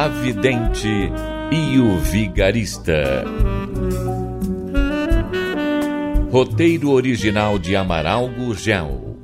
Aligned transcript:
A 0.00 0.08
Vidente 0.08 1.12
e 1.52 1.78
o 1.78 1.98
Vigarista. 1.98 3.22
Roteiro 6.32 6.90
original 6.90 7.58
de 7.58 7.76
Amaral 7.76 8.26
Gurgel. 8.30 9.18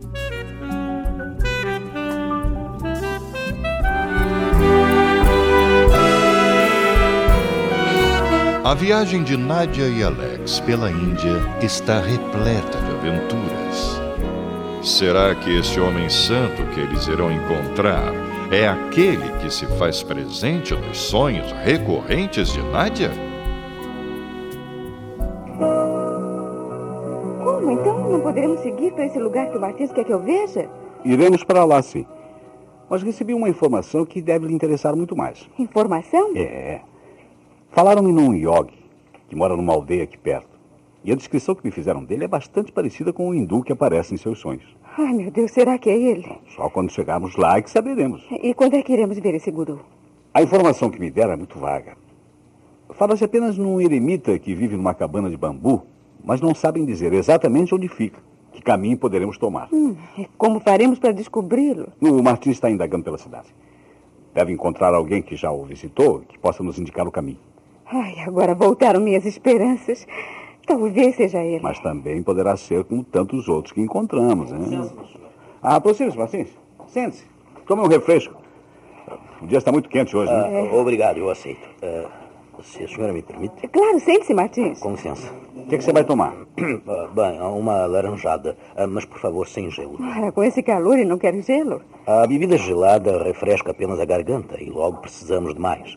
A 8.63 8.75
viagem 8.75 9.23
de 9.23 9.35
Nadia 9.35 9.89
e 9.89 10.03
Alex 10.03 10.61
pela 10.61 10.91
Índia 10.91 11.41
está 11.63 12.03
repleta 12.03 12.79
de 12.83 13.09
aventuras. 13.09 14.06
Será 14.87 15.35
que 15.35 15.51
esse 15.51 15.81
homem 15.81 16.09
santo 16.09 16.65
que 16.73 16.79
eles 16.79 17.09
irão 17.09 17.29
encontrar 17.33 18.13
é 18.53 18.69
aquele 18.69 19.37
que 19.41 19.53
se 19.53 19.67
faz 19.77 20.01
presente 20.01 20.77
nos 20.77 20.97
sonhos 20.97 21.51
recorrentes 21.65 22.53
de 22.53 22.63
Nádia? 22.63 23.11
Como? 27.43 27.73
Então 27.73 28.13
não 28.13 28.21
poderemos 28.21 28.61
seguir 28.61 28.93
para 28.93 29.07
esse 29.07 29.19
lugar 29.19 29.51
que 29.51 29.59
o 29.59 29.61
Martins 29.61 29.91
quer 29.91 30.05
que 30.05 30.13
eu 30.13 30.21
veja? 30.21 30.71
Iremos 31.05 31.43
para 31.43 31.65
lá, 31.65 31.83
sim. 31.83 32.07
Mas 32.89 33.03
recebi 33.03 33.35
uma 33.35 33.49
informação 33.49 34.07
que 34.07 34.23
deve 34.23 34.47
lhe 34.47 34.55
interessar 34.55 34.95
muito 34.95 35.17
mais. 35.17 35.51
Informação? 35.59 36.31
É. 36.37 36.81
Falaram-me 37.73 38.13
num 38.13 38.33
yogi 38.33 38.79
que 39.29 39.35
mora 39.35 39.57
numa 39.57 39.73
aldeia 39.73 40.05
aqui 40.05 40.17
perto. 40.17 40.56
E 41.07 41.13
a 41.13 41.15
descrição 41.15 41.55
que 41.55 41.65
me 41.65 41.71
fizeram 41.71 42.03
dele 42.03 42.25
é 42.25 42.29
bastante 42.29 42.73
parecida 42.73 43.13
com 43.13 43.29
o 43.29 43.35
hindu 43.35 43.63
que 43.63 43.73
aparece 43.73 44.13
em 44.13 44.17
seus 44.17 44.41
sonhos. 44.41 44.65
Ai, 44.99 45.13
meu 45.13 45.31
Deus, 45.31 45.53
será 45.53 45.79
que 45.79 45.89
é 45.89 45.97
ele? 45.97 46.29
Só 46.57 46.69
quando 46.69 46.91
chegarmos 46.91 47.37
lá 47.37 47.59
é 47.59 47.63
que 47.63 47.71
saberemos. 47.71 48.27
E 48.43 48.53
quando 48.53 48.75
é 48.75 48.83
que 48.83 48.93
iremos 48.93 49.17
ver 49.17 49.37
esse 49.37 49.53
guru? 49.53 49.79
A 50.35 50.43
informação 50.43 50.91
que 50.91 50.99
me 50.99 51.09
deram 51.09 51.35
é 51.35 51.37
muito 51.37 51.61
vaga. 51.61 51.97
Fala-se 52.91 53.23
apenas 53.23 53.57
num 53.57 53.81
eremita 53.81 54.37
que 54.37 54.53
vive 54.53 54.77
numa 54.77 54.95
cabana 54.95 55.31
de 55.31 55.37
bambu, 55.37 55.87
mas 56.25 56.41
não 56.41 56.57
sabem 56.57 56.85
dizer 56.85 57.13
exatamente 57.13 57.73
onde 57.73 57.87
fica, 57.87 58.19
que 58.53 58.61
caminho 58.61 58.99
poderemos 58.99 59.39
tomar. 59.39 59.69
Hum, 59.73 59.95
e 60.19 60.27
como 60.37 60.59
faremos 60.59 60.99
para 60.99 61.13
descobri-lo? 61.13 61.87
O 62.01 62.21
Martins 62.21 62.57
está 62.57 62.69
indagando 62.69 63.05
pela 63.05 63.19
cidade. 63.19 63.47
Deve 64.35 64.53
encontrar 64.53 64.93
alguém 64.93 65.23
que 65.23 65.37
já 65.37 65.53
o 65.53 65.65
visitou, 65.65 66.23
que 66.23 66.37
possa 66.37 66.65
nos 66.65 66.81
indicar 66.81 67.07
o 67.07 67.13
caminho. 67.13 67.39
Ai, 67.87 68.19
agora 68.27 68.57
voltaram 68.57 69.01
minhas 69.01 69.25
esperanças. 69.25 70.05
Talvez 70.67 71.15
seja 71.17 71.43
ele. 71.43 71.61
Mas 71.63 71.79
também 71.81 72.23
poderá 72.23 72.57
ser 72.57 72.85
como 72.85 73.05
tantos 73.05 73.49
outros 73.49 73.73
que 73.73 73.81
encontramos, 73.81 74.51
né? 74.51 74.91
Ah, 75.63 75.77
aproxime-se, 75.77 76.19
Martins. 76.19 76.49
Sente-se. 76.89 77.25
Tome 77.67 77.83
um 77.83 77.89
refresco. 77.89 78.35
O 79.41 79.47
dia 79.47 79.59
está 79.59 79.71
muito 79.71 79.89
quente 79.89 80.17
hoje, 80.17 80.33
né? 80.33 80.69
Ah, 80.71 80.75
Obrigado, 80.77 81.19
eu 81.19 81.31
aceito. 81.31 81.61
Ah, 81.83 82.09
se 82.63 82.83
a 82.85 82.89
senhora 82.89 83.13
me 83.13 83.23
permite. 83.23 83.69
Claro, 83.69 84.01
sente-se, 84.01 84.35
Martins. 84.35 84.81
Com 84.81 84.93
licença. 84.93 85.31
O 85.55 85.67
que, 85.67 85.75
é 85.75 85.79
que 85.79 85.85
você 85.85 85.93
vai 85.93 86.05
tomar? 86.05 86.35
Ah, 86.89 87.09
bem, 87.13 87.41
uma 87.41 87.85
laranjada, 87.87 88.57
ah, 88.77 88.87
mas 88.87 89.05
por 89.05 89.19
favor, 89.19 89.47
sem 89.47 89.71
gelo. 89.71 89.99
Ora, 90.01 90.33
com 90.33 90.43
esse 90.43 90.63
calor 90.63 90.99
e 90.99 91.05
não 91.05 91.19
quer 91.19 91.35
gelo? 91.43 91.83
A 92.07 92.27
bebida 92.27 92.57
gelada 92.57 93.23
refresca 93.23 93.73
apenas 93.73 93.99
a 94.01 94.05
garganta 94.05 94.61
e 94.61 94.71
logo 94.71 94.99
precisamos 94.99 95.55
de 95.55 95.61
mais. 95.61 95.97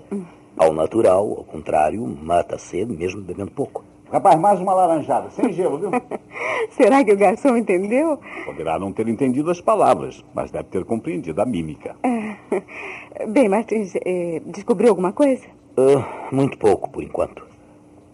Ao 0.58 0.74
natural, 0.74 1.36
ao 1.38 1.44
contrário, 1.44 2.06
mata 2.22 2.56
a 2.56 2.60
sede 2.60 2.92
mesmo 2.96 3.22
bebendo 3.22 3.52
pouco. 3.52 3.84
Rapaz, 4.12 4.40
mais 4.40 4.60
uma 4.60 4.74
laranjada, 4.74 5.30
sem 5.30 5.54
gelo, 5.54 5.78
viu? 5.78 5.92
Será 6.72 7.04
que 7.04 7.14
o 7.14 7.18
garçom 7.18 7.56
entendeu? 7.56 8.20
Poderá 8.46 8.80
não 8.80 8.92
ter 8.92 9.08
entendido 9.08 9.52
as 9.52 9.62
palavras, 9.62 10.26
mas 10.34 10.50
deve 10.50 10.66
ter 10.66 10.84
compreendido 10.84 11.40
a 11.42 11.46
mímica. 11.46 11.96
Bem, 13.30 13.48
Martins, 13.48 13.96
eh, 14.04 14.42
descobriu 14.46 14.90
alguma 14.90 15.14
coisa? 15.14 15.46
Ah, 15.78 16.30
muito 16.32 16.58
pouco, 16.58 16.90
por 16.90 17.04
enquanto. 17.04 17.46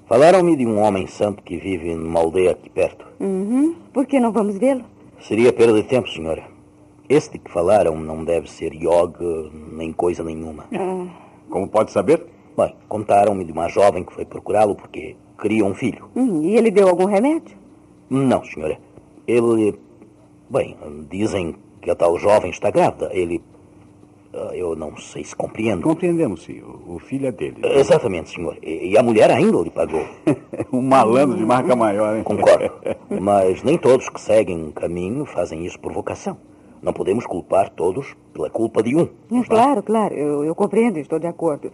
Falaram-me 0.08 0.58
de 0.58 0.66
um 0.66 0.80
homem 0.80 1.08
santo 1.08 1.42
que 1.42 1.58
vive 1.58 1.96
numa 1.96 2.20
aldeia 2.20 2.52
aqui 2.52 2.70
perto. 2.70 3.06
Uhum. 3.20 3.76
Por 3.94 4.06
que 4.06 4.20
não 4.20 4.32
vamos 4.32 4.58
vê-lo? 4.58 4.84
Seria 5.22 5.54
perda 5.54 5.82
de 5.82 5.88
tempo, 5.88 6.10
senhora. 6.10 6.44
Este 7.08 7.40
que 7.40 7.50
falaram 7.50 7.96
não 7.96 8.24
deve 8.24 8.52
ser 8.52 8.74
yoga 8.74 9.50
nem 9.72 9.94
coisa 9.94 10.24
nenhuma. 10.24 10.66
Como 11.50 11.70
pode 11.70 11.92
saber? 11.92 12.26
Bem, 12.58 12.76
contaram-me 12.90 13.46
de 13.46 13.52
uma 13.52 13.70
jovem 13.70 14.04
que 14.04 14.14
foi 14.14 14.26
procurá-lo 14.26 14.76
porque 14.76 15.16
queria 15.40 15.66
um 15.66 15.74
filho. 15.74 16.10
Hum, 16.16 16.42
e 16.44 16.56
ele 16.58 16.72
deu 16.72 16.88
algum 16.88 17.06
remédio? 17.06 17.56
Não, 18.10 18.44
senhora. 18.44 18.78
Ele. 19.28 19.78
Bem, 20.50 20.76
dizem 21.10 21.56
que 21.82 21.90
a 21.90 21.96
tal 21.96 22.18
jovem 22.20 22.52
está 22.52 22.70
grávida. 22.70 23.10
Ele. 23.12 23.42
ah, 24.34 24.52
Eu 24.56 24.76
não 24.76 24.96
sei 24.98 25.24
se 25.24 25.36
compreendo. 25.36 25.82
Compreendemos, 25.82 26.44
sim. 26.44 26.62
O, 26.62 26.96
o 26.96 27.00
filho 27.00 27.28
é 27.28 27.32
dele. 27.32 27.58
Exatamente, 27.64 28.30
senhor. 28.32 28.58
E, 28.62 28.90
e 28.92 28.98
a 28.98 29.04
mulher 29.04 29.32
ainda 29.32 29.58
lhe 29.60 29.72
pagou. 29.72 30.06
um 30.72 30.82
malandro 30.82 31.36
de 31.38 31.46
marca 31.46 31.76
maior, 31.76 32.16
hein? 32.18 32.24
Concordo. 32.24 32.72
Mas 33.20 33.64
nem 33.64 33.78
todos 33.78 34.08
que 34.10 34.22
seguem 34.22 34.64
um 34.66 34.72
caminho 34.72 35.26
fazem 35.26 35.66
isso 35.66 35.80
por 35.80 35.92
vocação. 35.92 36.38
Não 36.82 36.94
podemos 36.94 37.26
culpar 37.26 37.72
todos 37.72 38.16
pela 38.32 38.48
culpa 38.50 38.84
de 38.84 38.96
um. 38.96 39.08
Hum, 39.32 39.42
Claro, 39.44 39.82
claro, 39.82 40.14
eu, 40.14 40.44
eu 40.44 40.54
compreendo, 40.54 41.00
estou 41.00 41.18
de 41.18 41.26
acordo. 41.26 41.72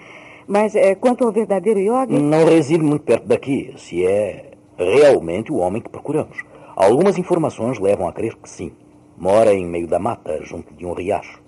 Mas 0.53 0.75
eh, 0.75 0.95
quanto 0.95 1.23
ao 1.23 1.31
verdadeiro 1.31 1.79
yoga, 1.79 2.19
Não 2.19 2.43
reside 2.43 2.83
muito 2.83 3.05
perto 3.05 3.25
daqui, 3.25 3.73
se 3.77 4.05
é 4.05 4.51
realmente 4.77 5.49
o 5.49 5.55
homem 5.55 5.81
que 5.81 5.89
procuramos. 5.89 6.43
Algumas 6.75 7.17
informações 7.17 7.79
levam 7.79 8.05
a 8.05 8.11
crer 8.11 8.35
que 8.35 8.49
sim. 8.49 8.73
Mora 9.17 9.53
em 9.53 9.65
meio 9.65 9.87
da 9.87 9.97
mata, 9.97 10.43
junto 10.43 10.73
de 10.73 10.85
um 10.85 10.91
riacho. 10.91 11.41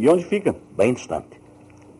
E 0.00 0.08
onde 0.08 0.24
fica? 0.24 0.56
Bem 0.74 0.94
distante. 0.94 1.38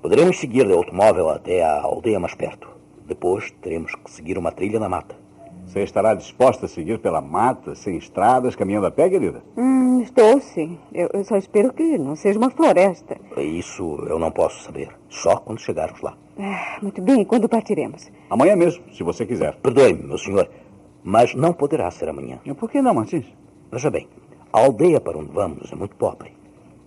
Poderemos 0.00 0.38
seguir 0.38 0.66
de 0.66 0.72
automóvel 0.72 1.28
até 1.28 1.62
a 1.62 1.82
aldeia 1.82 2.18
mais 2.18 2.34
perto. 2.34 2.70
Depois 3.06 3.50
teremos 3.60 3.94
que 3.94 4.10
seguir 4.10 4.38
uma 4.38 4.50
trilha 4.50 4.80
na 4.80 4.88
mata. 4.88 5.14
Você 5.66 5.82
estará 5.82 6.14
disposta 6.14 6.66
a 6.66 6.68
seguir 6.68 6.98
pela 7.00 7.20
mata, 7.20 7.74
sem 7.74 7.96
estradas, 7.96 8.54
caminhando 8.54 8.86
a 8.86 8.90
pé, 8.90 9.10
querida? 9.10 9.42
hum, 9.56 10.00
estou 10.00 10.40
sim. 10.40 10.78
Eu, 10.92 11.10
eu 11.12 11.24
só 11.24 11.36
espero 11.36 11.72
que 11.72 11.98
não 11.98 12.14
seja 12.16 12.38
uma 12.38 12.50
floresta. 12.50 13.16
Isso 13.36 13.82
eu 14.08 14.18
não 14.18 14.30
posso 14.30 14.62
saber. 14.62 14.88
Só 15.08 15.36
quando 15.36 15.60
chegarmos 15.60 16.00
lá. 16.00 16.16
Ah, 16.38 16.78
muito 16.80 17.02
bem, 17.02 17.24
quando 17.24 17.48
partiremos? 17.48 18.10
Amanhã 18.30 18.54
mesmo, 18.56 18.84
se 18.92 19.02
você 19.02 19.26
quiser. 19.26 19.56
Perdoe-me, 19.56 20.02
meu 20.04 20.18
senhor, 20.18 20.48
mas 21.02 21.34
não 21.34 21.52
poderá 21.52 21.90
ser 21.90 22.08
amanhã. 22.08 22.38
E 22.44 22.54
por 22.54 22.70
que 22.70 22.80
não, 22.80 22.94
Martins? 22.94 23.26
Veja 23.72 23.90
bem, 23.90 24.08
a 24.52 24.60
aldeia 24.60 25.00
para 25.00 25.18
onde 25.18 25.32
vamos 25.32 25.72
é 25.72 25.74
muito 25.74 25.96
pobre. 25.96 26.32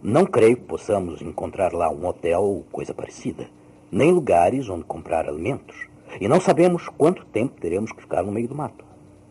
Não 0.02 0.26
creio 0.26 0.56
que 0.56 0.64
possamos 0.64 1.22
encontrar 1.22 1.74
lá 1.74 1.90
um 1.92 2.06
hotel 2.08 2.42
ou 2.42 2.64
coisa 2.72 2.94
parecida, 2.94 3.48
nem 3.92 4.12
lugares 4.14 4.70
onde 4.70 4.86
comprar 4.86 5.28
alimentos. 5.28 5.89
E 6.20 6.28
não 6.28 6.40
sabemos 6.40 6.88
quanto 6.98 7.26
tempo 7.26 7.60
teremos 7.60 7.92
que 7.92 8.02
ficar 8.02 8.24
no 8.24 8.32
meio 8.32 8.48
do 8.48 8.56
mato. 8.56 8.86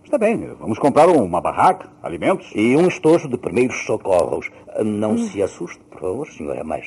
Está 0.09 0.17
bem, 0.17 0.39
vamos 0.59 0.79
comprar 0.79 1.07
uma 1.07 1.39
barraca, 1.39 1.91
alimentos. 2.03 2.51
E 2.55 2.75
um 2.77 2.89
estojo 2.89 3.29
de 3.29 3.37
primeiros 3.37 3.85
socorros. 3.85 4.51
Não 4.83 5.19
se 5.19 5.43
assuste, 5.43 5.79
por 5.91 6.01
favor, 6.01 6.27
senhora, 6.29 6.65
mas 6.65 6.87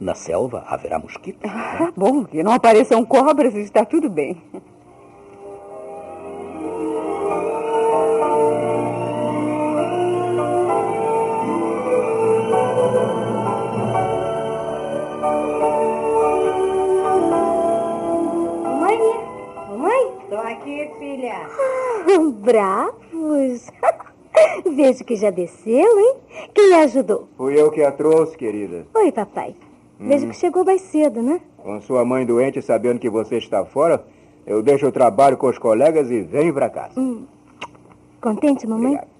na 0.00 0.16
selva 0.16 0.64
haverá 0.66 0.98
mosquitos. 0.98 1.48
Ah, 1.48 1.92
bom, 1.96 2.24
que 2.24 2.42
não 2.42 2.52
apareçam 2.52 3.04
cobras, 3.04 3.54
está 3.54 3.84
tudo 3.84 4.10
bem. 4.10 4.42
Bravos! 22.18 23.70
Vejo 24.74 25.04
que 25.04 25.16
já 25.16 25.30
desceu, 25.30 25.98
hein? 25.98 26.14
Quem 26.54 26.74
a 26.74 26.80
ajudou? 26.80 27.28
Fui 27.36 27.58
eu 27.60 27.70
que 27.70 27.82
a 27.82 27.92
trouxe, 27.92 28.36
querida. 28.36 28.86
Oi, 28.94 29.12
papai. 29.12 29.54
Vejo 29.98 30.28
que 30.28 30.36
chegou 30.36 30.64
mais 30.64 30.82
cedo, 30.82 31.22
né? 31.22 31.40
Com 31.56 31.80
sua 31.80 32.04
mãe 32.04 32.26
doente, 32.26 32.60
sabendo 32.60 33.00
que 33.00 33.08
você 33.08 33.38
está 33.38 33.64
fora, 33.64 34.04
eu 34.46 34.62
deixo 34.62 34.86
o 34.86 34.92
trabalho 34.92 35.36
com 35.36 35.48
os 35.48 35.58
colegas 35.58 36.10
e 36.10 36.20
venho 36.20 36.52
para 36.52 36.68
casa. 36.68 36.94
Contente, 38.20 38.66
mamãe? 38.66 38.94
Obrigado. 38.94 39.16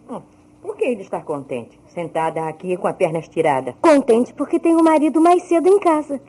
Por 0.67 0.77
que 0.77 0.85
ele 0.85 1.03
está 1.03 1.21
contente? 1.21 1.79
Sentada 1.87 2.49
aqui 2.49 2.77
com 2.77 2.89
a 2.89 2.93
perna 2.93 3.21
estirada. 3.21 3.75
Contente 3.81 4.35
porque 4.35 4.59
tem 4.59 4.75
o 4.75 4.83
marido 4.83 5.21
mais 5.21 5.45
cedo 5.45 5.69
em 5.69 5.79
casa. 5.79 6.21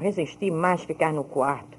resisti 0.00 0.50
mais 0.50 0.84
ficar 0.84 1.12
no 1.12 1.24
quarto. 1.24 1.76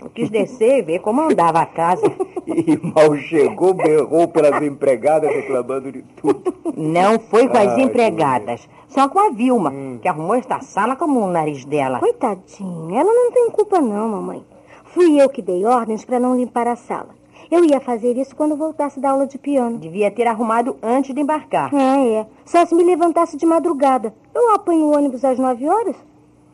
Eu 0.00 0.10
quis 0.10 0.30
descer 0.30 0.78
e 0.78 0.82
ver 0.82 0.98
como 1.00 1.22
andava 1.22 1.60
a 1.60 1.66
casa. 1.66 2.02
E 2.48 2.80
mal 2.82 3.14
chegou, 3.14 3.74
berrou 3.74 4.26
pelas 4.26 4.62
empregadas 4.62 5.30
reclamando 5.30 5.92
de 5.92 6.02
tudo. 6.16 6.42
Não 6.74 7.20
foi 7.20 7.46
com 7.46 7.58
as 7.58 7.68
Ai, 7.68 7.82
empregadas, 7.82 8.66
só 8.88 9.06
com 9.06 9.18
a 9.18 9.28
Vilma, 9.28 9.70
que 10.00 10.08
arrumou 10.08 10.34
esta 10.34 10.58
sala 10.62 10.96
como 10.96 11.20
o 11.20 11.30
nariz 11.30 11.66
dela. 11.66 11.98
Coitadinha, 11.98 13.00
ela 13.00 13.12
não 13.12 13.30
tem 13.32 13.50
culpa 13.50 13.80
não, 13.80 14.08
mamãe. 14.08 14.42
Fui 14.86 15.20
eu 15.20 15.28
que 15.28 15.42
dei 15.42 15.66
ordens 15.66 16.06
para 16.06 16.18
não 16.18 16.34
limpar 16.34 16.66
a 16.68 16.74
sala. 16.74 17.10
Eu 17.50 17.64
ia 17.64 17.80
fazer 17.80 18.16
isso 18.16 18.34
quando 18.34 18.56
voltasse 18.56 18.98
da 18.98 19.10
aula 19.10 19.26
de 19.26 19.38
piano. 19.38 19.78
Devia 19.78 20.10
ter 20.10 20.26
arrumado 20.26 20.76
antes 20.82 21.14
de 21.14 21.20
embarcar. 21.20 21.70
Ah, 21.74 22.02
é. 22.02 22.26
Só 22.46 22.64
se 22.64 22.74
me 22.74 22.82
levantasse 22.82 23.36
de 23.36 23.44
madrugada. 23.46 24.14
Eu 24.34 24.54
apanho 24.54 24.86
o 24.86 24.94
ônibus 24.94 25.24
às 25.24 25.38
nove 25.38 25.68
horas. 25.68 25.96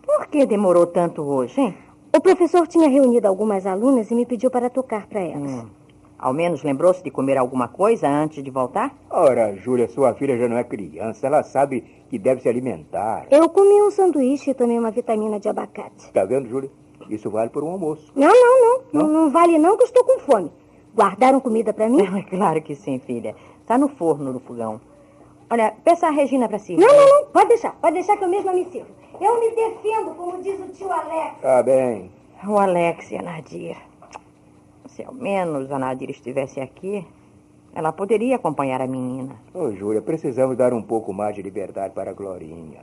Por 0.05 0.27
que 0.27 0.45
demorou 0.45 0.87
tanto 0.87 1.23
hoje, 1.23 1.61
hein? 1.61 1.75
O 2.17 2.21
professor 2.21 2.69
tinha 2.69 2.89
reunido 2.89 3.27
algumas 3.27 3.67
alunas 3.67 4.09
e 4.09 4.15
me 4.15 4.25
pediu 4.25 4.49
para 4.49 4.71
tocar 4.71 5.09
para 5.09 5.21
elas. 5.21 5.51
Hum. 5.51 5.67
Ao 6.17 6.33
menos 6.33 6.63
lembrou-se 6.63 7.03
de 7.03 7.11
comer 7.11 7.37
alguma 7.37 7.67
coisa 7.67 8.09
antes 8.09 8.41
de 8.41 8.53
voltar? 8.53 8.95
Ora, 9.11 9.57
Júlia, 9.57 9.89
sua 9.89 10.15
filha 10.15 10.39
já 10.39 10.49
não 10.49 10.57
é 10.57 10.63
criança. 10.63 11.27
Ela 11.27 11.43
sabe 11.43 11.83
que 12.09 12.17
deve 12.17 12.41
se 12.41 12.49
alimentar. 12.49 13.27
Eu 13.33 13.49
comi 13.49 13.83
um 13.83 13.91
sanduíche 13.91 14.53
e 14.53 14.55
tomei 14.55 14.79
uma 14.79 14.93
vitamina 14.93 15.41
de 15.41 15.49
abacate. 15.49 16.13
Tá 16.13 16.25
vendo, 16.25 16.49
Júlia? 16.49 16.71
Isso 17.11 17.29
vale 17.29 17.51
por 17.51 17.65
um 17.65 17.71
almoço. 17.71 18.13
Não, 18.15 18.29
não, 18.29 18.61
não. 18.61 18.83
Não, 18.93 19.13
não 19.13 19.31
vale 19.31 19.59
não 19.59 19.77
que 19.77 19.83
eu 19.83 19.87
estou 19.87 20.05
com 20.05 20.21
fome. 20.21 20.53
Guardaram 20.95 21.41
comida 21.41 21.73
para 21.73 21.89
mim? 21.89 22.07
claro 22.31 22.63
que 22.63 22.77
sim, 22.77 23.01
filha. 23.01 23.35
Está 23.61 23.77
no 23.77 23.89
forno, 23.89 24.33
no 24.33 24.39
fogão. 24.39 24.81
Olha, 25.55 25.73
peça 25.85 26.09
a 26.09 26.11
Regina 26.11 26.49
para 26.49 26.59
servir. 26.59 26.85
Não, 26.85 26.93
não, 26.93 27.09
não. 27.09 27.27
Pode 27.27 27.51
deixar. 27.51 27.77
Pode 27.81 27.95
deixar 27.95 28.17
que 28.17 28.25
eu 28.25 28.29
mesma 28.29 28.53
me 28.53 28.65
sirvo. 28.73 28.89
Eu 29.21 29.39
me 29.39 29.51
defendo, 29.51 30.13
como 30.17 30.43
diz 30.43 30.59
o 30.59 30.67
tio 30.73 30.91
Alex. 30.91 31.41
Tá 31.41 31.63
bem. 31.63 32.11
O 32.45 32.59
Alex 32.59 33.13
e 33.13 33.17
a 33.19 33.23
Nadir. 33.23 33.77
Se 34.89 35.05
ao 35.05 35.15
menos 35.15 35.71
a 35.71 35.79
Nadir 35.79 36.11
estivesse 36.11 36.61
aqui, 36.61 37.07
ela 37.73 37.93
poderia 37.93 38.35
acompanhar 38.35 38.81
a 38.81 38.87
menina. 38.89 39.37
Ô, 39.55 39.71
Júlia, 39.71 40.03
precisamos 40.03 40.57
dar 40.57 40.73
um 40.73 40.83
pouco 40.83 41.13
mais 41.13 41.37
de 41.37 41.43
liberdade 41.43 41.95
para 41.95 42.11
a 42.11 42.15
Glorinha. 42.15 42.83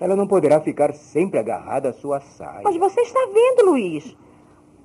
Ela 0.00 0.16
não 0.16 0.26
poderá 0.26 0.60
ficar 0.60 0.92
sempre 0.94 1.38
agarrada 1.38 1.90
à 1.90 1.92
sua 1.92 2.18
saia. 2.18 2.62
Mas 2.64 2.76
você 2.78 3.00
está 3.02 3.20
vendo, 3.32 3.70
Luiz? 3.70 4.16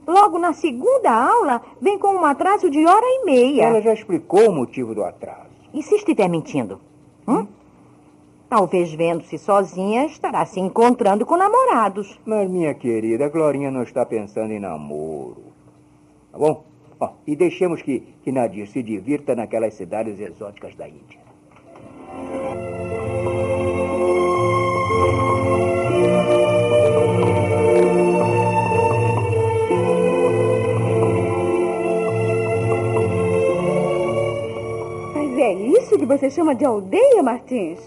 Logo 0.05 0.37
na 0.37 0.53
segunda 0.53 1.11
aula, 1.11 1.63
vem 1.81 1.97
com 1.97 2.09
um 2.09 2.25
atraso 2.25 2.69
de 2.69 2.85
hora 2.85 3.05
e 3.07 3.25
meia. 3.25 3.63
Ela 3.63 3.81
já 3.81 3.93
explicou 3.93 4.51
o 4.51 4.53
motivo 4.53 4.93
do 4.93 5.03
atraso. 5.03 5.47
E 5.73 5.81
se 5.81 5.95
estiver 5.95 6.29
mentindo? 6.29 6.79
Hum? 7.27 7.47
Talvez 8.49 8.93
vendo-se 8.93 9.37
sozinha, 9.37 10.05
estará 10.05 10.45
se 10.45 10.59
encontrando 10.59 11.25
com 11.25 11.35
namorados. 11.35 12.17
Mas, 12.25 12.49
minha 12.49 12.73
querida, 12.73 13.25
a 13.25 13.29
Glorinha 13.29 13.69
não 13.69 13.83
está 13.83 14.05
pensando 14.05 14.53
em 14.53 14.59
namoro. 14.59 15.43
Tá 16.31 16.37
bom? 16.37 16.63
E 17.27 17.35
deixemos 17.35 17.81
que, 17.81 17.99
que 18.23 18.31
Nadir 18.31 18.67
se 18.67 18.81
divirta 18.81 19.35
naquelas 19.35 19.73
cidades 19.73 20.19
exóticas 20.19 20.75
da 20.75 20.87
Índia. 20.87 21.26
Você 36.17 36.31
chama 36.31 36.55
de 36.55 36.65
aldeia, 36.65 37.21
Martins? 37.21 37.79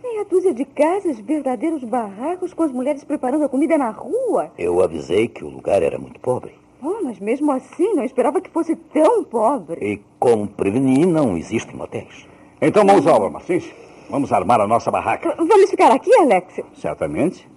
Meia 0.00 0.24
dúzia 0.24 0.54
de 0.54 0.64
casas, 0.64 1.18
verdadeiros 1.18 1.82
barracos 1.82 2.54
com 2.54 2.62
as 2.62 2.70
mulheres 2.70 3.02
preparando 3.02 3.44
a 3.44 3.48
comida 3.48 3.76
na 3.76 3.90
rua. 3.90 4.52
Eu 4.56 4.80
avisei 4.80 5.26
que 5.26 5.44
o 5.44 5.48
lugar 5.48 5.82
era 5.82 5.98
muito 5.98 6.20
pobre. 6.20 6.52
Oh, 6.80 7.02
mas 7.02 7.18
mesmo 7.18 7.50
assim, 7.50 7.94
não 7.94 8.04
esperava 8.04 8.40
que 8.40 8.50
fosse 8.50 8.76
tão 8.76 9.24
pobre. 9.24 9.84
E 9.84 10.00
como 10.20 10.46
preveni, 10.46 11.04
não 11.04 11.36
existem 11.36 11.74
motéis. 11.74 12.28
Então 12.62 12.86
vamos 12.86 13.06
à 13.08 13.12
obra, 13.12 13.30
Martins. 13.30 13.68
Vamos 14.08 14.32
armar 14.32 14.60
a 14.60 14.66
nossa 14.66 14.90
barraca. 14.90 15.34
Vamos 15.36 15.68
ficar 15.68 15.90
aqui, 15.90 16.14
Alex? 16.14 16.60
Certamente. 16.74 17.48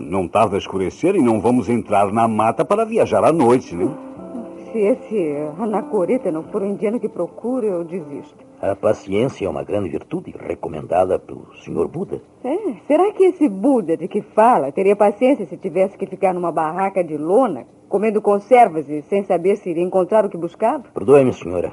Não 0.00 0.26
tarda 0.26 0.56
a 0.56 0.58
escurecer 0.58 1.14
e 1.14 1.22
não 1.22 1.40
vamos 1.40 1.68
entrar 1.68 2.12
na 2.12 2.26
mata 2.26 2.64
para 2.64 2.84
viajar 2.84 3.22
à 3.22 3.32
noite, 3.32 3.76
né? 3.76 3.88
Se 4.74 4.80
esse 4.80 5.36
anacoreta 5.56 6.32
não 6.32 6.42
for 6.42 6.62
o 6.62 6.66
indiano 6.66 6.98
que 6.98 7.08
procura, 7.08 7.64
eu 7.64 7.84
desisto. 7.84 8.44
A 8.60 8.74
paciência 8.74 9.46
é 9.46 9.48
uma 9.48 9.62
grande 9.62 9.88
virtude 9.88 10.34
recomendada 10.36 11.16
pelo 11.16 11.46
Sr. 11.58 11.86
Buda. 11.86 12.20
É, 12.42 12.74
será 12.84 13.12
que 13.12 13.22
esse 13.22 13.48
Buda 13.48 13.96
de 13.96 14.08
que 14.08 14.20
fala 14.20 14.72
teria 14.72 14.96
paciência 14.96 15.46
se 15.46 15.56
tivesse 15.56 15.96
que 15.96 16.08
ficar 16.08 16.34
numa 16.34 16.50
barraca 16.50 17.04
de 17.04 17.16
lona, 17.16 17.68
comendo 17.88 18.20
conservas 18.20 18.88
e 18.88 19.00
sem 19.02 19.22
saber 19.22 19.58
se 19.58 19.70
iria 19.70 19.84
encontrar 19.84 20.24
o 20.24 20.28
que 20.28 20.36
buscava? 20.36 20.82
Perdoe-me, 20.92 21.32
senhora, 21.32 21.72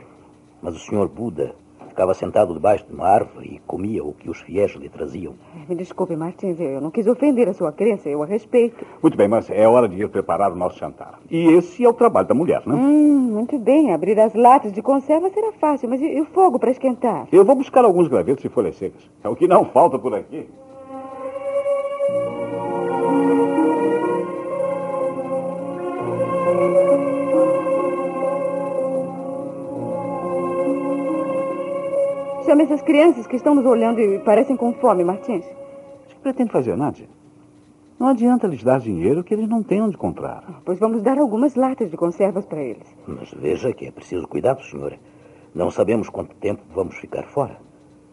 mas 0.62 0.76
o 0.76 0.80
Sr. 0.80 1.08
Buda 1.08 1.56
ficava 2.02 2.14
sentado 2.16 2.54
debaixo 2.54 2.86
de 2.88 2.94
uma 2.94 3.08
árvore 3.08 3.56
e 3.56 3.60
comia 3.68 4.04
o 4.04 4.12
que 4.14 4.28
os 4.28 4.42
fiéis 4.42 4.72
lhe 4.72 4.90
traziam. 4.90 5.36
Me 5.70 5.76
desculpe, 5.76 6.16
Martins, 6.16 6.60
eu 6.60 6.82
não 6.82 6.90
quis 6.90 7.06
ofender 7.06 7.48
a 7.48 7.54
sua 7.54 7.72
crença, 7.72 8.10
eu 8.10 8.24
a 8.24 8.26
respeito. 8.26 8.84
Muito 9.04 9.16
bem, 9.16 9.28
mas 9.28 9.50
é 9.52 9.68
hora 9.68 9.88
de 9.88 10.02
ir 10.02 10.10
preparar 10.10 10.52
o 10.52 10.56
nosso 10.56 10.80
jantar. 10.80 11.20
E 11.30 11.48
esse 11.52 11.86
é 11.86 11.88
o 11.88 11.94
trabalho 11.94 12.28
da 12.28 12.34
mulher, 12.34 12.64
né? 12.66 12.74
Hum, 12.74 13.34
muito 13.34 13.60
bem, 13.60 13.94
abrir 13.94 14.20
as 14.20 14.34
latas 14.34 14.74
de 14.74 14.82
conserva 14.82 15.30
será 15.30 15.52
fácil, 15.52 15.90
mas 15.90 16.02
e, 16.02 16.06
e 16.06 16.22
o 16.22 16.26
fogo 16.26 16.58
para 16.58 16.72
esquentar? 16.72 17.28
Eu 17.32 17.46
vou 17.46 17.56
buscar 17.56 17.86
alguns 17.86 18.08
gravetos 18.08 18.44
e 18.44 18.50
folhas 18.50 18.76
secas. 18.78 19.08
É 19.24 19.30
o 19.30 19.36
que 19.36 19.48
não 19.48 19.66
falta 19.66 20.00
por 20.00 20.16
aqui. 20.16 20.48
Chame 32.52 32.64
essas 32.66 32.82
crianças 32.82 33.26
que 33.26 33.38
estão 33.38 33.56
nos 33.56 33.66
olhando 33.66 34.02
e 34.02 34.20
parecem 34.20 34.58
com 34.58 34.74
fome, 34.74 35.06
Martins. 35.06 35.46
O 35.46 36.10
que 36.10 36.16
pretende 36.16 36.52
fazer, 36.52 36.76
Nádia? 36.76 37.08
Não 37.98 38.10
adianta 38.10 38.46
lhes 38.46 38.62
dar 38.62 38.78
dinheiro 38.78 39.24
que 39.24 39.34
eles 39.34 39.48
não 39.48 39.64
têm 39.64 39.82
onde 39.82 39.96
comprar. 39.96 40.62
Pois 40.66 40.78
vamos 40.78 41.02
dar 41.02 41.18
algumas 41.18 41.56
latas 41.56 41.90
de 41.90 41.96
conservas 41.96 42.46
para 42.46 42.62
eles. 42.62 42.94
Mas 43.08 43.34
veja 43.34 43.72
que 43.72 43.86
é 43.86 43.92
preciso 43.92 44.28
cuidado, 44.28 44.62
senhora. 44.66 45.00
Não 45.56 45.72
sabemos 45.72 46.10
quanto 46.10 46.36
tempo 46.36 46.62
vamos 46.76 46.98
ficar 46.98 47.24
fora. 47.24 47.58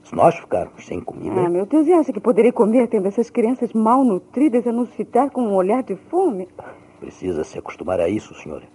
Se 0.04 0.14
nós 0.14 0.36
ficarmos 0.36 0.86
sem 0.86 1.00
comida. 1.00 1.40
Ah, 1.44 1.48
meu 1.48 1.66
Deus, 1.66 1.88
e 1.88 1.92
acha 1.92 2.12
que 2.12 2.20
poderei 2.20 2.52
comer 2.52 2.86
tendo 2.86 3.08
essas 3.08 3.30
crianças 3.30 3.72
mal 3.72 4.04
nutridas 4.04 4.64
a 4.68 4.70
nos 4.70 4.88
fitar 4.90 5.30
com 5.30 5.42
um 5.42 5.54
olhar 5.56 5.82
de 5.82 5.96
fome? 5.96 6.46
Precisa 7.00 7.42
se 7.42 7.58
acostumar 7.58 7.98
a 7.98 8.08
isso, 8.08 8.32
senhora. 8.36 8.68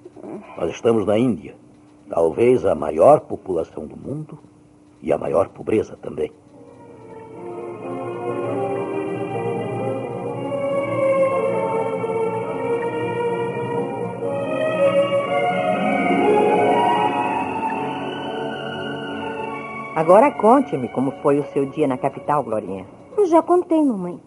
Nós 0.57 0.71
estamos 0.71 1.05
na 1.05 1.17
Índia. 1.17 1.55
Talvez 2.09 2.65
a 2.65 2.75
maior 2.75 3.21
população 3.21 3.87
do 3.87 3.95
mundo 3.95 4.37
e 5.03 5.11
a 5.11 5.17
maior 5.17 5.49
pobreza 5.49 5.97
também. 5.97 6.31
Agora 19.95 20.31
conte-me 20.31 20.87
como 20.87 21.11
foi 21.21 21.39
o 21.39 21.45
seu 21.45 21.65
dia 21.67 21.87
na 21.87 21.97
capital, 21.97 22.43
Glorinha. 22.43 22.85
Eu 23.15 23.25
já 23.27 23.41
contei, 23.41 23.81
mamãe. 23.81 24.19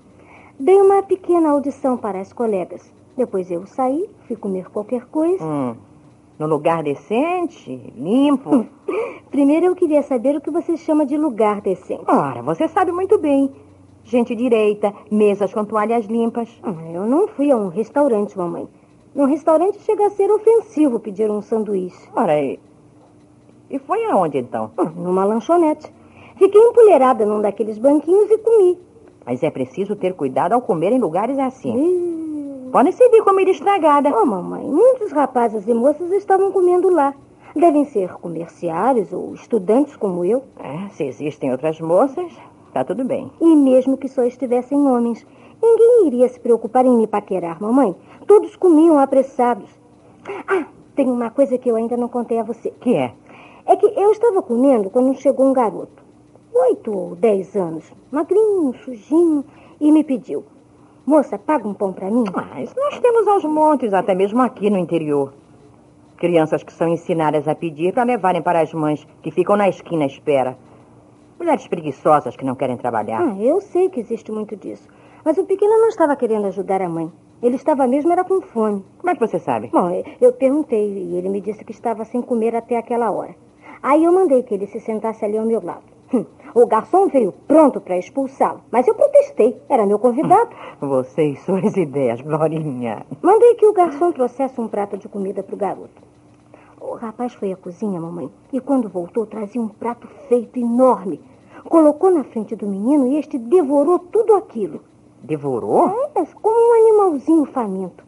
Dei 0.61 0.81
uma 0.81 1.03
pequena 1.03 1.51
audição 1.51 1.97
para 1.97 2.21
as 2.21 2.33
colegas. 2.33 2.95
Depois 3.17 3.51
eu 3.51 3.67
saí, 3.67 4.09
fui 4.27 4.37
comer 4.37 4.71
qualquer 4.71 5.07
coisa. 5.07 5.45
Hum, 5.45 5.75
no 6.39 6.47
lugar 6.47 6.83
decente, 6.83 7.93
limpo. 7.97 8.67
Primeiro 9.31 9.67
eu 9.67 9.75
queria 9.75 10.03
saber 10.03 10.37
o 10.37 10.41
que 10.41 10.51
você 10.51 10.77
chama 10.77 11.05
de 11.05 11.17
lugar 11.17 11.61
decente. 11.61 12.05
Ora, 12.09 12.43
você 12.43 12.69
sabe 12.69 12.93
muito 12.93 13.19
bem. 13.19 13.51
Gente 14.05 14.35
direita, 14.37 14.95
mesas 15.11 15.53
com 15.53 15.65
toalhas 15.65 16.07
limpas. 16.07 16.49
Ah, 16.63 16.75
Eu 16.93 17.07
não 17.07 17.27
fui 17.27 17.51
a 17.51 17.57
um 17.57 17.69
restaurante, 17.69 18.39
mamãe. 18.39 18.69
Num 19.15 19.25
restaurante 19.25 19.79
chega 19.81 20.07
a 20.07 20.11
ser 20.11 20.31
ofensivo 20.31 21.01
pedir 21.01 21.31
um 21.31 21.43
sanduíche. 21.43 22.09
Ora, 22.15 22.39
e, 22.41 22.61
e 23.69 23.79
foi 23.81 24.05
aonde 24.05 24.39
então? 24.39 24.71
Ah, 24.77 24.85
Numa 24.85 25.25
lanchonete. 25.25 25.93
Fiquei 26.37 26.61
empolheirada 26.61 27.25
num 27.27 27.41
daqueles 27.41 27.79
banquinhos 27.79 28.31
e 28.31 28.39
comi. 28.39 28.79
Mas 29.25 29.43
é 29.43 29.51
preciso 29.51 29.97
ter 29.97 30.15
cuidado 30.15 30.53
ao 30.53 30.61
comer 30.63 30.93
em 30.93 31.01
lugares 31.01 31.39
assim. 31.39 31.73
Podem 32.77 32.93
se 32.93 33.09
vir 33.09 33.25
comida 33.25 33.51
estragada. 33.51 34.15
Oh, 34.15 34.27
mamãe, 34.27 34.63
muitos 34.63 35.11
rapazes 35.11 35.67
e 35.67 35.73
moças 35.73 36.13
estavam 36.13 36.53
comendo 36.53 36.91
lá. 36.91 37.15
Devem 37.55 37.87
ser 37.87 38.13
comerciários 38.17 39.15
ou 39.15 39.33
estudantes 39.33 39.97
como 39.97 40.23
eu. 40.27 40.43
É, 40.59 40.91
se 40.91 41.05
existem 41.05 41.51
outras 41.51 41.81
moças, 41.81 42.31
tá 42.75 42.85
tudo 42.85 43.03
bem. 43.03 43.33
E 43.41 43.57
mesmo 43.57 43.97
que 43.97 44.09
só 44.09 44.25
estivessem 44.25 44.79
homens, 44.87 45.27
ninguém 45.63 46.09
iria 46.09 46.29
se 46.29 46.39
preocupar 46.39 46.85
em 46.85 46.95
me 46.95 47.07
paquerar, 47.07 47.63
mamãe. 47.63 47.97
Todos 48.27 48.55
comiam 48.57 48.99
apressados. 48.99 49.71
Ah, 50.47 50.67
tem 50.95 51.11
uma 51.11 51.31
coisa 51.31 51.57
que 51.57 51.71
eu 51.71 51.77
ainda 51.77 51.97
não 51.97 52.09
contei 52.09 52.39
a 52.39 52.43
você. 52.43 52.73
Que 52.73 52.95
é? 52.95 53.15
É 53.65 53.75
que 53.75 53.87
eu 53.87 54.13
estava 54.13 54.43
comendo 54.43 54.91
quando 54.91 55.19
chegou 55.19 55.47
um 55.47 55.55
garoto. 55.55 56.05
Oito 56.53 56.95
ou 56.95 57.17
dez 57.17 57.57
anos, 57.57 57.91
magrinho, 58.13 58.75
sujinho, 58.85 59.47
e 59.81 59.91
me 59.91 60.05
pediu. 60.05 60.45
Moça, 61.07 61.39
paga 61.39 61.69
um 61.69 61.73
pão 61.73 61.93
para 61.93 62.11
mim? 62.11 62.25
Ah, 62.35 62.61
isso 62.61 62.75
nós 62.77 62.99
temos 62.99 63.29
aos 63.29 63.45
montes, 63.45 63.95
até 63.95 64.13
mesmo 64.13 64.43
aqui 64.43 64.69
no 64.69 64.77
interior. 64.77 65.33
Crianças 66.17 66.65
que 66.65 66.73
são 66.73 66.89
ensinadas 66.89 67.47
a 67.47 67.55
pedir 67.55 67.95
para 67.95 68.03
levarem 68.03 68.43
para 68.43 68.61
as 68.61 68.75
mães, 68.75 69.07
que 69.23 69.31
ficam 69.31 69.57
na 69.57 69.69
esquina 69.69 70.03
à 70.03 70.07
espera. 70.09 70.59
Mulheres 71.39 71.69
preguiçosas 71.69 72.35
que 72.35 72.45
não 72.45 72.57
querem 72.57 72.77
trabalhar. 72.77 73.21
Ah, 73.23 73.37
eu 73.41 73.61
sei 73.61 73.89
que 73.89 74.01
existe 74.01 74.33
muito 74.33 74.57
disso. 74.57 74.89
Mas 75.25 75.39
o 75.39 75.45
pequeno 75.45 75.79
não 75.79 75.89
estava 75.91 76.17
querendo 76.17 76.49
ajudar 76.49 76.83
a 76.83 76.89
mãe. 76.89 77.13
Ele 77.41 77.55
estava 77.55 77.87
mesmo 77.87 78.11
era 78.11 78.25
com 78.25 78.41
fome. 78.41 78.85
Como 78.99 79.09
é 79.09 79.15
que 79.15 79.21
você 79.21 79.39
sabe? 79.39 79.69
Bom, 79.69 80.03
eu 80.21 80.33
perguntei 80.33 80.89
e 80.89 81.17
ele 81.17 81.29
me 81.29 81.41
disse 81.41 81.65
que 81.65 81.71
estava 81.71 82.05
sem 82.05 82.21
comer 82.21 82.57
até 82.57 82.77
aquela 82.79 83.13
hora. 83.13 83.37
Aí 83.81 84.03
eu 84.03 84.13
mandei 84.13 84.43
que 84.43 84.55
ele 84.55 84.67
se 84.67 84.81
sentasse 84.81 85.25
ali 85.25 85.39
ao 85.39 85.47
meu 85.47 85.65
lado. 85.65 85.96
O 86.55 86.67
garçom 86.67 87.09
veio 87.09 87.33
pronto 87.47 87.83
para 87.83 87.99
expulsá-lo, 87.99 88.63
mas 88.71 88.89
eu 88.89 88.95
protestei. 88.95 89.61
Era 89.69 89.85
meu 89.85 89.99
convidado. 89.99 90.49
Você 90.81 91.33
e 91.33 91.37
suas 91.37 91.77
ideias, 91.77 92.23
Glorinha. 92.23 93.05
Mandei 93.21 93.55
que 93.57 93.67
o 93.67 93.75
garçom 93.75 94.11
trouxesse 94.11 94.59
um 94.59 94.67
prato 94.67 94.97
de 94.97 95.07
comida 95.07 95.43
para 95.43 95.55
o 95.55 95.59
garoto. 95.59 96.03
O 96.81 96.95
rapaz 96.95 97.35
foi 97.35 97.53
à 97.53 97.57
cozinha, 97.57 98.01
mamãe, 98.01 98.31
e 98.51 98.59
quando 98.59 98.89
voltou 98.89 99.27
trazia 99.27 99.61
um 99.61 99.69
prato 99.69 100.09
feito 100.29 100.59
enorme. 100.59 101.21
Colocou 101.69 102.11
na 102.11 102.25
frente 102.25 102.57
do 102.57 102.67
menino 102.67 103.07
e 103.07 103.19
este 103.19 103.37
devorou 103.37 103.99
tudo 103.99 104.35
aquilo. 104.35 104.81
Devorou? 105.23 105.89
É, 106.15 106.25
como 106.41 106.57
um 106.57 106.75
animalzinho 106.85 107.45
faminto. 107.45 108.03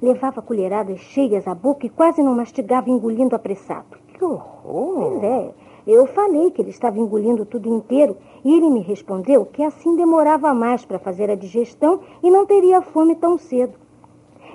Levava 0.00 0.40
colheradas 0.40 1.00
cheias 1.00 1.48
à 1.48 1.54
boca 1.54 1.84
e 1.84 1.90
quase 1.90 2.22
não 2.22 2.34
mastigava 2.34 2.90
engolindo 2.90 3.34
apressado. 3.34 3.98
Que 4.12 4.24
horror! 4.24 5.18
Pois 5.18 5.24
é. 5.24 5.54
Eu 5.90 6.04
falei 6.06 6.50
que 6.50 6.60
ele 6.60 6.68
estava 6.68 6.98
engolindo 6.98 7.46
tudo 7.46 7.74
inteiro 7.74 8.14
e 8.44 8.54
ele 8.54 8.68
me 8.68 8.80
respondeu 8.80 9.46
que 9.46 9.62
assim 9.62 9.96
demorava 9.96 10.52
mais 10.52 10.84
para 10.84 10.98
fazer 10.98 11.30
a 11.30 11.34
digestão 11.34 12.00
e 12.22 12.30
não 12.30 12.44
teria 12.44 12.82
fome 12.82 13.14
tão 13.14 13.38
cedo. 13.38 13.72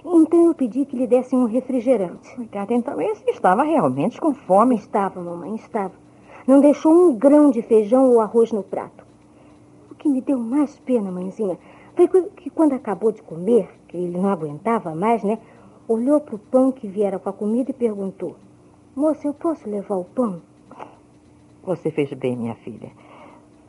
Então 0.06 0.46
eu 0.46 0.54
pedi 0.54 0.86
que 0.86 0.96
lhe 0.96 1.08
dessem 1.08 1.40
um 1.40 1.46
refrigerante. 1.46 2.36
Coitada, 2.36 2.76
então 2.76 3.02
esse 3.02 3.28
estava 3.32 3.64
realmente 3.64 4.22
com 4.22 4.32
fome. 4.32 4.76
Estava, 4.76 5.20
mamãe, 5.20 5.56
estava. 5.56 5.94
Não 6.46 6.62
deixou 6.62 6.94
um 6.94 7.16
grão 7.16 7.50
de 7.50 7.64
feijão 7.64 8.12
ou 8.12 8.22
arroz 8.22 8.52
no 8.52 8.62
prato. 8.62 9.04
O 9.90 9.96
que 9.96 10.08
me 10.08 10.22
deu 10.22 10.38
mais 10.38 10.78
pena, 10.82 11.12
mãezinha, 11.12 11.58
foi 11.96 12.08
que 12.36 12.52
quando 12.52 12.74
acabou 12.74 13.12
de 13.12 13.24
comer, 13.24 13.68
que 13.88 13.98
ele 13.98 14.20
não 14.20 14.30
aguentava 14.30 14.94
mais, 14.94 15.24
né? 15.24 15.40
Olhou 15.88 16.20
para 16.20 16.36
o 16.36 16.40
pão 16.40 16.72
que 16.72 16.88
viera 16.88 17.18
com 17.18 17.30
a 17.30 17.34
comida 17.34 17.72
e 17.72 17.74
perguntou: 17.74 18.36
Moça, 18.96 19.26
eu 19.26 19.34
posso 19.34 19.68
levar 19.68 19.96
o 19.96 20.04
pão? 20.04 20.53
Você 21.64 21.90
fez 21.90 22.12
bem, 22.14 22.36
minha 22.36 22.56
filha. 22.56 22.92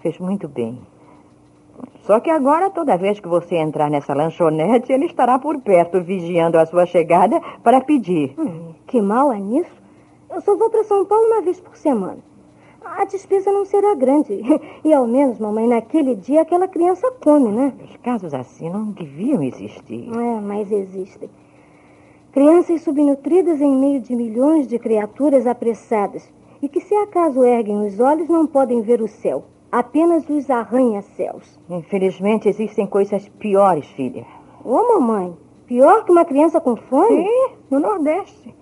Fez 0.00 0.18
muito 0.18 0.48
bem. 0.48 0.78
Só 2.02 2.20
que 2.20 2.28
agora, 2.28 2.70
toda 2.70 2.96
vez 2.96 3.20
que 3.20 3.28
você 3.28 3.56
entrar 3.56 3.88
nessa 3.88 4.14
lanchonete, 4.14 4.92
ele 4.92 5.06
estará 5.06 5.38
por 5.38 5.60
perto, 5.60 6.00
vigiando 6.00 6.58
a 6.58 6.66
sua 6.66 6.86
chegada 6.86 7.40
para 7.62 7.80
pedir. 7.80 8.34
Hum, 8.38 8.74
que 8.86 9.00
mal 9.00 9.32
é 9.32 9.38
nisso? 9.38 9.82
Eu 10.28 10.40
só 10.40 10.56
vou 10.56 10.70
para 10.70 10.84
São 10.84 11.04
Paulo 11.04 11.26
uma 11.26 11.40
vez 11.40 11.60
por 11.60 11.76
semana. 11.76 12.18
A 12.84 13.04
despesa 13.04 13.50
não 13.50 13.64
será 13.64 13.94
grande. 13.94 14.42
E 14.84 14.92
ao 14.92 15.06
menos, 15.06 15.38
mamãe, 15.38 15.66
naquele 15.66 16.14
dia 16.14 16.42
aquela 16.42 16.68
criança 16.68 17.10
come, 17.22 17.48
né? 17.48 17.72
Os 17.82 17.96
casos 17.98 18.34
assim 18.34 18.68
não 18.68 18.90
deviam 18.90 19.42
existir. 19.42 20.10
É, 20.12 20.40
mas 20.40 20.70
existem. 20.70 21.30
Crianças 22.32 22.82
subnutridas 22.82 23.60
em 23.62 23.74
meio 23.74 24.00
de 24.00 24.14
milhões 24.14 24.68
de 24.68 24.78
criaturas 24.78 25.46
apressadas 25.46 26.30
e 26.64 26.68
que, 26.68 26.80
se 26.80 26.94
acaso 26.94 27.44
erguem 27.44 27.86
os 27.86 28.00
olhos, 28.00 28.28
não 28.28 28.46
podem 28.46 28.80
ver 28.80 29.02
o 29.02 29.08
céu 29.08 29.44
apenas 29.74 30.28
os 30.30 30.48
arranha-céus. 30.48 31.58
Infelizmente, 31.68 32.48
existem 32.48 32.86
coisas 32.86 33.28
piores, 33.28 33.84
filha. 33.88 34.24
Ô, 34.64 35.00
mamãe, 35.00 35.36
pior 35.66 36.04
que 36.04 36.12
uma 36.12 36.24
criança 36.24 36.60
com 36.60 36.76
fome? 36.76 37.24
Sim, 37.24 37.56
no 37.68 37.80
Nordeste. 37.80 38.54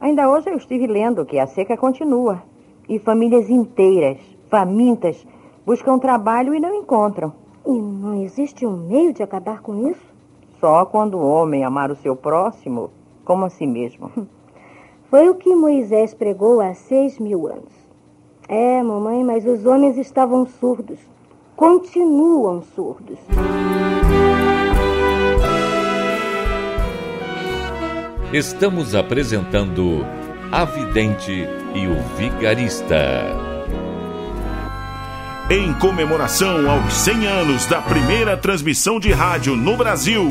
Ainda 0.00 0.30
hoje 0.30 0.48
eu 0.48 0.56
estive 0.56 0.86
lendo 0.86 1.26
que 1.26 1.38
a 1.38 1.46
seca 1.46 1.76
continua. 1.76 2.42
E 2.88 2.98
famílias 2.98 3.50
inteiras, 3.50 4.18
famintas, 4.48 5.22
buscam 5.66 5.98
trabalho 5.98 6.54
e 6.54 6.60
não 6.60 6.74
encontram. 6.74 7.34
E 7.66 7.70
não 7.70 8.22
existe 8.22 8.66
um 8.66 8.88
meio 8.88 9.12
de 9.12 9.22
acabar 9.22 9.60
com 9.60 9.86
isso? 9.86 10.14
Só 10.58 10.86
quando 10.86 11.18
o 11.18 11.28
homem 11.28 11.62
amar 11.62 11.90
o 11.90 11.96
seu 11.96 12.16
próximo 12.16 12.90
como 13.22 13.44
a 13.44 13.50
si 13.50 13.66
mesmo. 13.66 14.10
Foi 15.12 15.28
o 15.28 15.34
que 15.34 15.54
Moisés 15.54 16.14
pregou 16.14 16.62
há 16.62 16.72
seis 16.72 17.18
mil 17.18 17.46
anos. 17.46 17.70
É, 18.48 18.82
mamãe, 18.82 19.22
mas 19.22 19.44
os 19.44 19.66
homens 19.66 19.98
estavam 19.98 20.46
surdos. 20.46 20.98
Continuam 21.54 22.62
surdos. 22.62 23.18
Estamos 28.32 28.94
apresentando 28.94 30.02
A 30.50 30.64
Vidente 30.64 31.46
e 31.74 31.86
o 31.86 32.16
Vigarista. 32.16 33.52
Em 35.50 35.74
comemoração 35.74 36.70
aos 36.70 36.90
100 36.94 37.26
anos 37.26 37.66
da 37.66 37.82
primeira 37.82 38.34
transmissão 38.38 38.98
de 38.98 39.12
rádio 39.12 39.54
no 39.56 39.76
Brasil, 39.76 40.30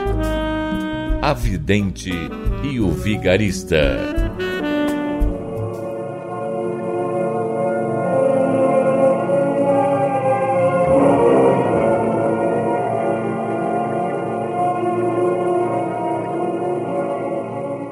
A 1.23 1.33
Vidente 1.33 2.09
e 2.63 2.79
o 2.79 2.89
Vigarista. 2.89 3.77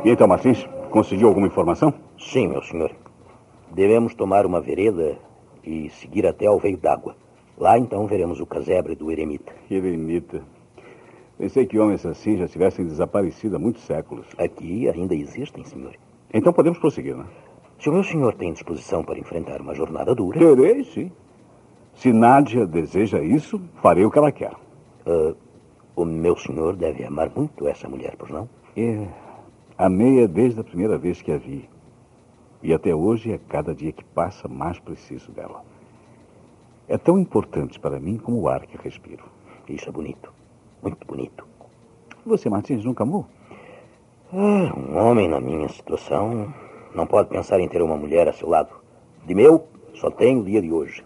E 0.04 0.10
então, 0.10 0.28
Martins, 0.28 0.68
conseguiu 0.90 1.28
alguma 1.28 1.46
informação? 1.46 1.94
Sim, 2.18 2.48
meu 2.48 2.64
senhor. 2.64 2.92
Devemos 3.72 4.16
tomar 4.16 4.44
uma 4.48 4.60
vereda 4.60 5.20
e 5.64 5.92
seguir 5.92 6.26
até 6.26 6.48
ao 6.48 6.58
veio 6.58 6.78
d'água. 6.78 7.16
Lá 7.60 7.78
então 7.78 8.08
veremos 8.08 8.40
o 8.40 8.46
casebre 8.48 8.96
do 8.96 9.12
eremita. 9.12 9.54
Eremita. 9.70 10.42
Pensei 11.40 11.66
que 11.66 11.80
homens 11.80 12.06
assim 12.06 12.36
já 12.36 12.50
tivessem 12.50 12.86
desaparecido 12.86 13.56
há 13.56 13.60
muitos 13.60 13.84
séculos. 13.84 14.28
Aqui 14.38 14.90
ainda 14.90 15.16
existem, 15.16 15.64
senhor. 15.64 15.96
Então 16.34 16.52
podemos 16.52 16.78
prosseguir, 16.78 17.16
né? 17.16 17.26
Se 17.80 17.90
o 17.90 17.94
meu 17.94 18.04
senhor 18.04 18.36
tem 18.36 18.52
disposição 18.52 19.06
para 19.06 19.18
enfrentar 19.18 19.62
uma 19.62 19.74
jornada 19.74 20.14
dura. 20.14 20.38
Terei, 20.38 20.84
sim. 20.84 21.10
Se 21.94 22.12
Nádia 22.12 22.68
deseja 22.68 23.24
isso, 23.24 23.58
farei 23.82 24.04
o 24.04 24.12
que 24.12 24.18
ela 24.18 24.34
quer. 24.34 24.52
Uh, 25.08 25.34
o 25.96 26.04
meu 26.04 26.36
senhor 26.36 26.76
deve 26.76 27.06
amar 27.06 27.32
muito 27.34 27.66
essa 27.70 27.88
mulher, 27.88 28.18
por 28.18 28.30
não? 28.30 28.50
É. 28.76 29.08
Amei-a 29.78 30.28
desde 30.28 30.60
a 30.60 30.64
primeira 30.64 30.98
vez 30.98 31.22
que 31.22 31.32
a 31.32 31.38
vi. 31.38 31.70
E 32.62 32.74
até 32.74 32.94
hoje, 32.94 33.32
a 33.32 33.36
é 33.36 33.38
cada 33.38 33.74
dia 33.74 33.94
que 33.94 34.04
passa, 34.04 34.50
mais 34.50 34.78
preciso 34.78 35.32
dela. 35.32 35.64
É 36.86 36.98
tão 36.98 37.18
importante 37.18 37.80
para 37.80 37.98
mim 37.98 38.18
como 38.18 38.42
o 38.42 38.50
ar 38.50 38.68
que 38.68 38.78
respiro. 38.78 39.24
Isso 39.70 39.88
é 39.88 39.92
bonito. 39.92 40.38
Muito 40.82 41.06
bonito. 41.06 41.46
Você, 42.26 42.50
Martins, 42.50 42.84
nunca 42.86 43.04
amou? 43.04 43.26
Ah, 44.32 44.74
um 44.78 44.98
homem 44.98 45.28
na 45.28 45.40
minha 45.40 45.68
situação 45.70 46.54
não 46.96 47.06
pode 47.06 47.30
pensar 47.30 47.60
em 47.60 47.68
ter 47.68 47.82
uma 47.82 47.98
mulher 47.98 48.28
a 48.28 48.34
seu 48.34 48.48
lado. 48.48 48.70
De 49.26 49.36
meu, 49.36 49.68
só 49.96 50.10
tenho 50.10 50.40
o 50.40 50.44
dia 50.44 50.62
de 50.62 50.72
hoje. 50.72 51.04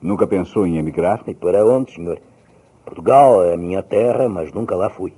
Nunca 0.00 0.26
pensou 0.26 0.66
em 0.66 0.76
emigrar? 0.76 1.22
E 1.26 1.34
para 1.34 1.64
onde, 1.64 1.92
senhor? 1.92 2.20
Portugal 2.84 3.42
é 3.42 3.54
a 3.54 3.56
minha 3.56 3.82
terra, 3.82 4.28
mas 4.28 4.52
nunca 4.52 4.76
lá 4.76 4.88
fui. 4.88 5.12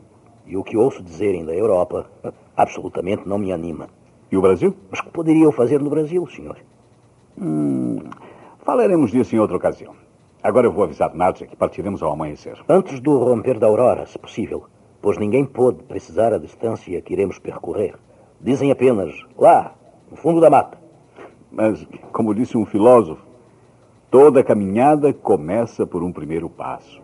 E 0.46 0.56
o 0.56 0.64
que 0.64 0.76
ouço 0.76 1.02
dizerem 1.02 1.44
da 1.44 1.52
Europa 1.52 2.10
absolutamente 2.56 3.28
não 3.28 3.36
me 3.36 3.52
anima. 3.52 3.88
E 4.32 4.36
o 4.36 4.40
Brasil? 4.40 4.74
Mas 4.90 5.00
o 5.00 5.04
que 5.04 5.10
poderia 5.10 5.44
eu 5.44 5.52
fazer 5.52 5.80
no 5.80 5.90
Brasil, 5.90 6.26
senhor? 6.28 6.56
Hum, 7.36 7.98
falaremos 8.60 9.10
disso 9.10 9.36
em 9.36 9.38
outra 9.38 9.56
ocasião. 9.56 9.94
Agora 10.42 10.68
eu 10.68 10.73
vou 10.73 10.85
avisar 10.85 11.12
Nadia 11.14 11.49
que 11.49 11.57
partiremos 11.57 12.00
ao 12.00 12.12
amanhecer. 12.12 12.57
Antes 12.68 13.00
do 13.00 13.18
romper 13.18 13.59
da 13.59 13.66
aurora, 13.66 14.07
se 14.07 14.18
possível, 14.18 14.66
pois 15.02 15.18
ninguém 15.18 15.45
pôde 15.45 15.83
precisar 15.83 16.33
a 16.33 16.38
distância 16.38 17.00
que 17.02 17.12
iremos 17.12 17.40
percorrer. 17.40 17.97
Dizem 18.40 18.71
apenas 18.71 19.12
lá, 19.37 19.75
no 20.09 20.16
fundo 20.16 20.40
da 20.40 20.49
mata. 20.49 20.78
Mas, 21.50 21.85
como 22.12 22.35
disse 22.35 22.57
um 22.57 22.64
filósofo, 22.64 23.26
toda 24.11 24.45
caminhada 24.45 25.12
começa 25.12 25.85
por 25.85 26.04
um 26.04 26.12
primeiro 26.12 26.49
passo. 26.49 27.02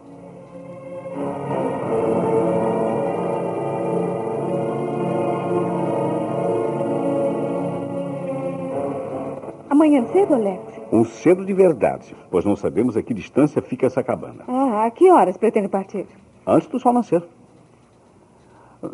Amanhã 9.68 10.06
cedo, 10.12 10.34
Alex, 10.34 10.73
um 10.94 11.04
cedo 11.04 11.44
de 11.44 11.52
verdade, 11.52 12.14
pois 12.30 12.44
não 12.44 12.54
sabemos 12.54 12.96
a 12.96 13.02
que 13.02 13.12
distância 13.12 13.60
fica 13.60 13.84
essa 13.84 14.00
cabana. 14.00 14.44
Ah, 14.46 14.84
a 14.86 14.90
que 14.92 15.10
horas 15.10 15.36
pretende 15.36 15.66
partir? 15.66 16.06
Antes 16.46 16.68
do 16.68 16.78
sol 16.78 16.92
nascer. 16.92 17.20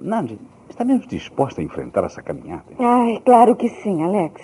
Nandi, 0.00 0.38
está 0.71 0.83
mesmo 0.83 1.07
disposta 1.07 1.61
a 1.61 1.64
enfrentar 1.64 2.04
essa 2.04 2.23
caminhada? 2.23 2.64
Ai, 2.78 3.21
claro 3.23 3.54
que 3.54 3.69
sim, 3.69 4.02
Alex. 4.02 4.42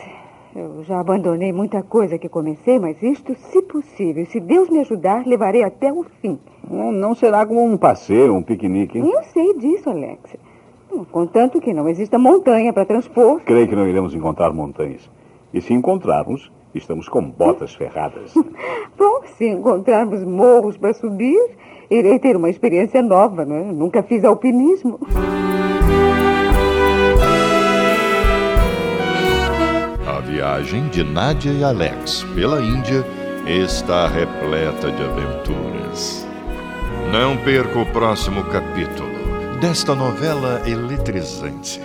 Eu 0.55 0.85
já 0.85 1.01
abandonei 1.01 1.51
muita 1.51 1.83
coisa 1.83 2.19
que 2.19 2.29
comecei, 2.29 2.79
mas 2.79 3.03
isto, 3.03 3.35
se 3.35 3.63
possível, 3.63 4.27
se 4.27 4.39
Deus 4.39 4.69
me 4.69 4.81
ajudar, 4.81 5.27
levarei 5.27 5.65
até 5.65 5.91
o 5.91 6.05
fim. 6.21 6.39
Não, 6.71 6.93
não 6.93 7.15
será 7.15 7.47
como 7.47 7.65
um 7.65 7.79
passeio, 7.79 8.35
um 8.35 8.43
piquenique. 8.43 8.99
Hein? 8.99 9.11
Eu 9.11 9.23
sei 9.33 9.55
disso, 9.55 9.89
Alex. 9.89 10.37
Contanto 11.11 11.59
que 11.59 11.73
não 11.73 11.89
exista 11.89 12.19
montanha 12.19 12.71
para 12.75 12.85
transpor. 12.85 13.41
Creio 13.47 13.67
que 13.67 13.75
não 13.75 13.89
iremos 13.89 14.15
encontrar 14.15 14.53
montanhas. 14.53 15.09
E 15.55 15.61
se 15.63 15.73
encontrarmos, 15.73 16.53
estamos 16.79 17.09
com 17.09 17.23
botas 17.31 17.75
ferradas. 17.75 18.33
Bom, 18.97 19.23
se 19.37 19.47
encontrarmos 19.47 20.23
morros 20.25 20.77
para 20.77 20.93
subir, 20.95 21.39
irei 21.91 22.19
ter 22.19 22.37
uma 22.37 22.51
experiência 22.51 23.03
nova, 23.03 23.45
né? 23.45 23.71
Nunca 23.73 24.03
fiz 24.03 24.25
alpinismo. 24.25 24.99
A 30.07 30.21
viagem 30.21 30.89
de 30.89 31.05
Nádia 31.05 31.53
e 31.53 31.65
Alex 31.65 32.25
pela 32.35 32.61
Índia 32.61 33.05
está 33.47 34.09
repleta 34.09 34.91
de 34.91 35.03
aventuras. 35.03 36.27
Não 37.13 37.37
perca 37.37 37.79
o 37.79 37.87
próximo 37.87 38.43
capítulo 38.45 39.17
desta 39.61 39.95
novela 39.95 40.63
eletrizante. 40.69 41.81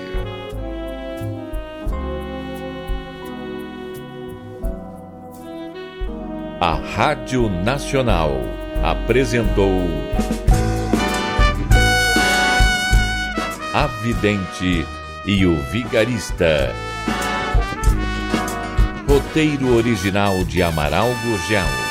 A 6.64 6.76
Rádio 6.76 7.50
Nacional 7.50 8.40
apresentou 8.84 9.82
A 13.74 13.88
Vidente 14.04 14.86
e 15.26 15.44
o 15.44 15.56
Vigarista. 15.72 16.72
Roteiro 19.10 19.76
original 19.76 20.44
de 20.44 20.62
Amaral 20.62 21.08
Gurgel. 21.24 21.91